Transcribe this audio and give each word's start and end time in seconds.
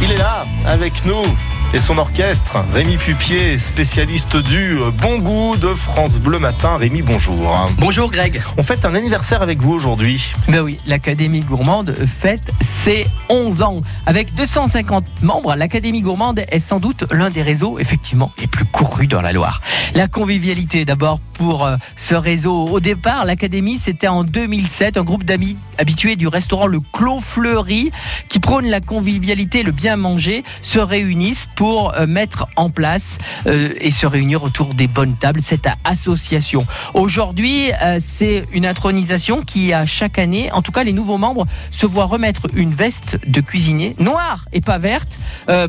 Il 0.00 0.12
est 0.12 0.16
là, 0.16 0.42
avec 0.66 1.04
nous 1.04 1.24
et 1.74 1.80
son 1.80 1.98
orchestre. 1.98 2.64
Rémi 2.72 2.96
Pupier, 2.96 3.58
spécialiste 3.58 4.36
du 4.36 4.78
bon 5.00 5.18
goût 5.18 5.56
de 5.56 5.68
France 5.68 6.18
Bleu 6.18 6.38
Matin. 6.38 6.76
Rémi, 6.76 7.02
bonjour. 7.02 7.68
Bonjour 7.78 8.10
Greg. 8.10 8.40
On 8.56 8.62
fête 8.62 8.84
un 8.84 8.94
anniversaire 8.94 9.42
avec 9.42 9.60
vous 9.60 9.72
aujourd'hui. 9.72 10.34
Ben 10.48 10.60
oui, 10.60 10.78
l'Académie 10.86 11.40
Gourmande 11.40 11.94
fête 11.94 12.50
ses 12.82 13.06
11 13.28 13.62
ans. 13.62 13.80
Avec 14.06 14.34
250 14.34 15.04
membres, 15.22 15.54
l'Académie 15.54 16.00
Gourmande 16.00 16.42
est 16.48 16.58
sans 16.58 16.80
doute 16.80 17.04
l'un 17.10 17.30
des 17.30 17.42
réseaux, 17.42 17.78
effectivement, 17.78 18.32
les 18.38 18.46
plus 18.46 18.64
courus 18.64 19.08
dans 19.08 19.20
la 19.20 19.32
Loire. 19.32 19.60
La 19.94 20.06
convivialité, 20.06 20.84
d'abord, 20.84 21.20
pour 21.34 21.64
euh, 21.64 21.76
ce 21.96 22.14
réseau. 22.14 22.66
Au 22.66 22.80
départ, 22.80 23.24
l'Académie, 23.24 23.78
c'était 23.78 24.08
en 24.08 24.24
2007, 24.24 24.96
un 24.96 25.04
groupe 25.04 25.24
d'amis 25.24 25.56
habitués 25.78 26.16
du 26.16 26.28
restaurant 26.28 26.66
Le 26.66 26.80
Clos 26.92 27.20
Fleury, 27.20 27.90
qui 28.28 28.40
prône 28.40 28.66
la 28.66 28.80
convivialité, 28.80 29.62
le 29.62 29.72
bien 29.72 29.96
manger, 29.96 30.42
se 30.62 30.78
réunissent 30.78 31.46
pour 31.58 31.92
euh, 31.96 32.06
mettre 32.06 32.46
en 32.54 32.70
place 32.70 33.18
euh, 33.48 33.74
et 33.80 33.90
se 33.90 34.06
réunir 34.06 34.44
autour 34.44 34.74
des 34.74 34.86
bonnes 34.86 35.16
tables 35.16 35.40
cette 35.40 35.66
association. 35.82 36.64
Aujourd'hui, 36.94 37.72
euh, 37.82 37.98
c'est 37.98 38.44
une 38.52 38.64
intronisation 38.64 39.42
qui 39.42 39.72
a 39.72 39.84
chaque 39.84 40.20
année, 40.20 40.52
en 40.52 40.62
tout 40.62 40.70
cas 40.70 40.84
les 40.84 40.92
nouveaux 40.92 41.18
membres, 41.18 41.48
se 41.72 41.84
voient 41.84 42.04
remettre 42.04 42.46
une 42.54 42.72
veste 42.72 43.18
de 43.26 43.40
cuisinier 43.40 43.96
noire 43.98 44.44
et 44.52 44.60
pas 44.60 44.78
verte, 44.78 45.18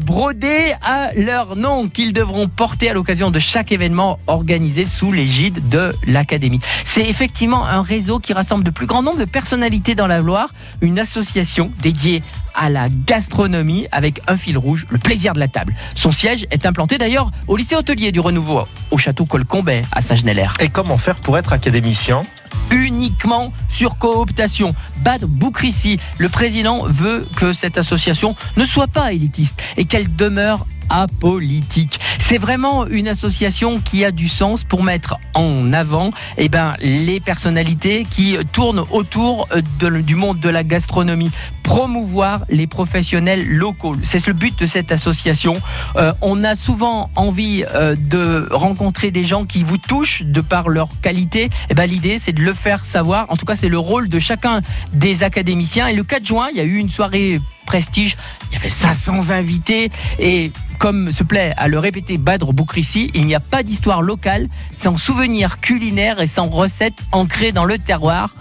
brodée 0.01 0.73
à 0.83 1.09
leur 1.15 1.55
nom 1.55 1.87
qu'ils 1.87 2.13
devront 2.13 2.47
porter 2.47 2.89
à 2.89 2.93
l'occasion 2.93 3.31
de 3.31 3.39
chaque 3.39 3.71
événement 3.71 4.19
organisé 4.27 4.85
sous 4.85 5.11
l'égide 5.11 5.69
de 5.69 5.91
l'Académie. 6.05 6.59
C'est 6.83 7.07
effectivement 7.07 7.65
un 7.65 7.81
réseau 7.81 8.19
qui 8.19 8.33
rassemble 8.33 8.63
de 8.63 8.69
plus 8.69 8.85
grand 8.85 9.01
nombre 9.01 9.17
de 9.17 9.25
personnalités 9.25 9.95
dans 9.95 10.07
la 10.07 10.19
Loire, 10.19 10.49
une 10.81 10.99
association 10.99 11.71
dédiée 11.81 12.21
à 12.59 12.69
la 12.69 12.89
gastronomie 12.89 13.87
avec 13.91 14.21
un 14.27 14.35
fil 14.35 14.57
rouge, 14.57 14.85
le 14.89 14.97
plaisir 14.97 15.33
de 15.33 15.39
la 15.39 15.47
table. 15.47 15.73
Son 15.95 16.11
siège 16.11 16.45
est 16.51 16.65
implanté 16.65 16.97
d'ailleurs 16.97 17.31
au 17.47 17.55
lycée 17.55 17.75
hôtelier 17.75 18.11
du 18.11 18.19
Renouveau, 18.19 18.67
au 18.91 18.97
château 18.97 19.25
Colcombet 19.25 19.81
à 19.93 20.01
Saint-Genélaire. 20.01 20.53
Et 20.59 20.67
comment 20.67 20.97
faire 20.97 21.15
pour 21.15 21.37
être 21.37 21.53
académicien? 21.53 22.23
Uniquement 22.69 23.53
sur 23.69 23.97
cooptation. 23.97 24.75
Bad 24.97 25.23
Boukrissi, 25.23 25.99
le 26.17 26.27
président 26.27 26.83
veut 26.85 27.27
que 27.37 27.53
cette 27.53 27.77
association 27.77 28.35
ne 28.57 28.65
soit 28.65 28.87
pas 28.87 29.13
élitiste 29.13 29.61
et 29.77 29.85
qu'elle 29.85 30.13
demeure 30.15 30.65
apolitique. 30.89 31.99
C'est 32.19 32.37
vraiment 32.37 32.85
une 32.87 33.07
association 33.07 33.79
qui 33.79 34.05
a 34.05 34.11
du 34.11 34.27
sens 34.27 34.63
pour 34.63 34.83
mettre 34.83 35.17
en 35.33 35.73
avant 35.73 36.09
eh 36.37 36.49
ben, 36.49 36.75
les 36.79 37.19
personnalités 37.19 38.05
qui 38.09 38.37
tournent 38.51 38.83
autour 38.91 39.47
de- 39.79 40.01
du 40.01 40.15
monde 40.15 40.39
de 40.39 40.49
la 40.49 40.63
gastronomie, 40.63 41.31
promouvoir 41.63 42.43
les 42.49 42.67
professionnels 42.67 43.47
locaux. 43.47 43.95
C'est 44.03 44.25
le 44.27 44.33
but 44.33 44.57
de 44.59 44.65
cette 44.65 44.91
association. 44.91 45.53
Euh, 45.95 46.13
on 46.21 46.43
a 46.43 46.55
souvent 46.55 47.09
envie 47.15 47.63
euh, 47.73 47.95
de 47.97 48.47
rencontrer 48.51 49.11
des 49.11 49.23
gens 49.23 49.45
qui 49.45 49.63
vous 49.63 49.77
touchent 49.77 50.23
de 50.23 50.41
par 50.41 50.69
leur 50.69 50.89
qualité. 51.01 51.49
Eh 51.69 51.73
ben, 51.73 51.85
L'idée, 51.89 52.19
c'est 52.19 52.33
de 52.33 52.41
le 52.43 52.53
faire 52.53 52.85
savoir. 52.85 53.25
En 53.29 53.35
tout 53.35 53.45
cas, 53.45 53.55
c'est 53.55 53.69
le 53.69 53.79
rôle 53.79 54.09
de 54.09 54.19
chacun 54.19 54.59
des 54.93 55.23
académiciens. 55.23 55.87
Et 55.87 55.93
le 55.93 56.03
4 56.03 56.25
juin, 56.25 56.47
il 56.51 56.57
y 56.57 56.61
a 56.61 56.63
eu 56.63 56.75
une 56.77 56.89
soirée 56.89 57.39
Il 57.73 58.13
y 58.51 58.55
avait 58.55 58.69
500 58.69 59.29
invités 59.29 59.91
et 60.17 60.51
comme 60.79 61.11
se 61.11 61.23
plaît 61.23 61.53
à 61.57 61.67
le 61.67 61.77
répéter 61.77 62.17
Badr 62.17 62.53
Boukrissi, 62.53 63.11
il 63.13 63.25
n'y 63.25 63.35
a 63.35 63.39
pas 63.39 63.63
d'histoire 63.63 64.01
locale 64.01 64.47
sans 64.71 64.97
souvenir 64.97 65.59
culinaire 65.59 66.19
et 66.19 66.27
sans 66.27 66.47
recettes 66.47 67.03
ancrées 67.11 67.51
dans 67.51 67.65
le 67.65 67.77
terroir. 67.77 68.33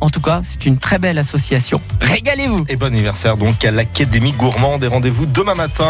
En 0.00 0.10
tout 0.10 0.20
cas, 0.20 0.42
c'est 0.44 0.66
une 0.66 0.78
très 0.78 0.98
belle 0.98 1.18
association. 1.18 1.80
Régalez-vous 2.02 2.66
Et 2.68 2.76
bon 2.76 2.86
anniversaire 2.86 3.36
donc 3.36 3.64
à 3.64 3.70
l'Académie 3.70 4.32
Gourmande 4.32 4.84
et 4.84 4.88
rendez-vous 4.88 5.24
demain 5.24 5.54
matin. 5.54 5.84